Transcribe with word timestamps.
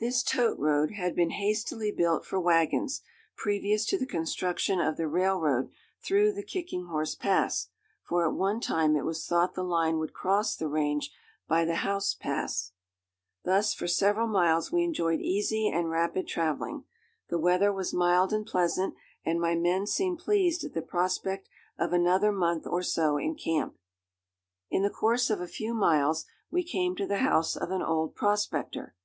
This 0.00 0.24
tote 0.24 0.58
road 0.58 0.90
had 0.90 1.14
been 1.14 1.30
hastily 1.30 1.92
built 1.92 2.26
for 2.26 2.40
wagons, 2.40 3.00
previous 3.36 3.86
to 3.86 3.96
the 3.96 4.08
construction 4.08 4.80
of 4.80 4.96
the 4.96 5.06
railroad 5.06 5.70
through 6.02 6.32
the 6.32 6.42
Kicking 6.42 6.86
Horse 6.86 7.14
Pass, 7.14 7.68
for 8.02 8.26
at 8.26 8.34
one 8.34 8.58
time 8.58 8.96
it 8.96 9.04
was 9.04 9.24
thought 9.24 9.54
the 9.54 9.62
line 9.62 9.98
would 10.00 10.12
cross 10.12 10.56
the 10.56 10.66
range 10.66 11.12
by 11.46 11.64
the 11.64 11.76
Howse 11.76 12.12
Pass. 12.12 12.72
[Illustration: 13.44 13.44
READY 13.44 13.44
TO 13.44 13.50
MARCH.] 13.52 13.60
Thus 13.62 13.74
for 13.74 13.86
several 13.86 14.26
miles 14.26 14.72
we 14.72 14.82
enjoyed 14.82 15.20
easy 15.20 15.68
and 15.68 15.88
rapid 15.90 16.26
travelling. 16.26 16.82
The 17.28 17.38
weather 17.38 17.72
was 17.72 17.94
mild 17.94 18.32
and 18.32 18.44
pleasant, 18.44 18.96
and 19.24 19.40
my 19.40 19.54
men 19.54 19.86
seemed 19.86 20.18
pleased 20.18 20.64
at 20.64 20.74
the 20.74 20.82
prospect 20.82 21.48
of 21.78 21.92
another 21.92 22.32
month 22.32 22.66
or 22.66 22.82
so 22.82 23.16
in 23.16 23.36
camp. 23.36 23.76
In 24.70 24.82
the 24.82 24.90
course 24.90 25.30
of 25.30 25.40
a 25.40 25.46
few 25.46 25.72
miles 25.72 26.24
we 26.50 26.64
came 26.64 26.96
to 26.96 27.06
the 27.06 27.18
house 27.18 27.54
of 27.56 27.70
an 27.70 27.80
old 27.82 28.16
prospector. 28.16 28.96